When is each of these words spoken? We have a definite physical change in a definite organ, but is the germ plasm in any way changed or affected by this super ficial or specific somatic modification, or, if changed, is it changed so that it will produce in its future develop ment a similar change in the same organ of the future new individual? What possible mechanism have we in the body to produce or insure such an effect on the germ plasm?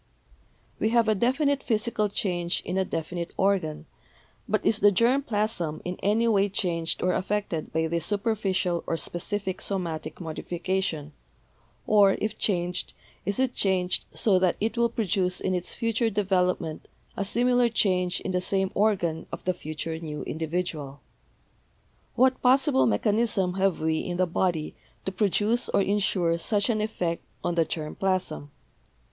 We 0.79 0.89
have 0.89 1.07
a 1.07 1.13
definite 1.13 1.61
physical 1.61 2.09
change 2.09 2.63
in 2.65 2.75
a 2.75 2.83
definite 2.83 3.29
organ, 3.37 3.85
but 4.49 4.65
is 4.65 4.79
the 4.79 4.91
germ 4.91 5.21
plasm 5.21 5.79
in 5.85 5.95
any 6.01 6.27
way 6.27 6.49
changed 6.49 7.03
or 7.03 7.13
affected 7.13 7.71
by 7.71 7.85
this 7.85 8.03
super 8.07 8.35
ficial 8.35 8.83
or 8.87 8.97
specific 8.97 9.61
somatic 9.61 10.19
modification, 10.19 11.13
or, 11.85 12.13
if 12.19 12.39
changed, 12.39 12.93
is 13.27 13.37
it 13.37 13.53
changed 13.53 14.05
so 14.11 14.39
that 14.39 14.55
it 14.59 14.75
will 14.75 14.89
produce 14.89 15.39
in 15.39 15.53
its 15.53 15.75
future 15.75 16.09
develop 16.09 16.59
ment 16.59 16.87
a 17.15 17.23
similar 17.23 17.69
change 17.69 18.21
in 18.21 18.31
the 18.31 18.41
same 18.41 18.71
organ 18.73 19.27
of 19.31 19.43
the 19.43 19.53
future 19.53 19.99
new 19.99 20.23
individual? 20.23 21.01
What 22.15 22.41
possible 22.41 22.87
mechanism 22.87 23.53
have 23.53 23.79
we 23.79 23.99
in 23.99 24.17
the 24.17 24.25
body 24.25 24.73
to 25.05 25.11
produce 25.11 25.69
or 25.69 25.81
insure 25.83 26.39
such 26.39 26.71
an 26.71 26.81
effect 26.81 27.23
on 27.43 27.53
the 27.53 27.65
germ 27.65 27.93
plasm? 27.93 28.49